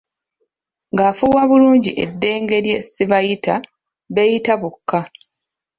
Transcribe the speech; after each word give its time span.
Ng'afuuwa 0.93 1.41
bulungi 1.49 1.91
eddenge 2.03 2.57
lye 2.65 2.75
Sibayita, 2.91 3.55
beeyita 4.13 4.53
bokka. 4.61 4.99